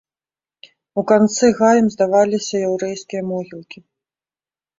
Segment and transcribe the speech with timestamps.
[1.01, 3.79] У канцы гаем здаваліся яўрэйскія могілкі.